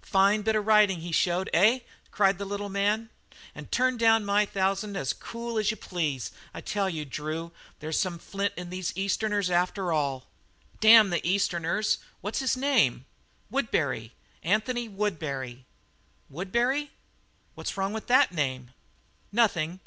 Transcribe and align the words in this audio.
"Fine 0.00 0.42
bit 0.42 0.54
of 0.54 0.64
riding 0.64 1.00
he 1.00 1.10
showed, 1.10 1.50
eh?" 1.52 1.80
cried 2.12 2.38
the 2.38 2.44
little 2.44 2.68
man, 2.68 3.10
"and 3.52 3.72
turned 3.72 3.98
down 3.98 4.24
my 4.24 4.46
thousand 4.46 4.96
as 4.96 5.12
cool 5.12 5.58
as 5.58 5.72
you 5.72 5.76
please. 5.76 6.30
I 6.54 6.60
tell 6.60 6.88
you, 6.88 7.04
Drew, 7.04 7.50
there's 7.80 7.98
some 7.98 8.20
flint 8.20 8.54
in 8.56 8.70
the 8.70 8.84
Easterners 8.94 9.50
after 9.50 9.90
all!" 9.90 10.28
"Damn 10.78 11.10
the 11.10 11.28
Easterners. 11.28 11.98
What's 12.20 12.38
his 12.38 12.56
name?" 12.56 13.06
"Woodbury. 13.50 14.12
Anthony 14.44 14.88
Woodbury." 14.88 15.64
"Woodbury?" 16.30 16.92
"What's 17.56 17.76
wrong 17.76 17.92
with 17.92 18.06
that 18.06 18.30
name?" 18.30 18.70
"Nothing. 19.32 19.80